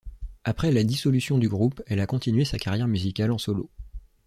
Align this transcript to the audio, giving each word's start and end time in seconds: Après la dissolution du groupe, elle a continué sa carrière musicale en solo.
Après 0.45 0.71
la 0.71 0.83
dissolution 0.83 1.37
du 1.37 1.47
groupe, 1.47 1.83
elle 1.85 1.99
a 1.99 2.07
continué 2.07 2.43
sa 2.43 2.57
carrière 2.57 2.87
musicale 2.87 3.31
en 3.31 3.37
solo. 3.37 3.69